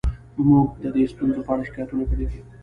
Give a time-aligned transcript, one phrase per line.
[0.47, 2.39] موږ د دې ستونزو په اړه شکایتونه کړي دي